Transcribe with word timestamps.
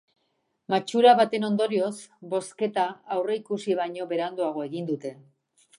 Matxura 0.73 1.11
baten 1.19 1.45
ondorioz, 1.49 1.91
bozketa 2.33 2.87
aurreikusi 3.19 3.79
baino 3.83 4.13
beranduago 4.15 4.71
egin 4.71 4.91
dute. 4.95 5.19